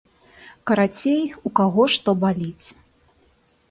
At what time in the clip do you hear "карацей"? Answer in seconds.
0.71-1.21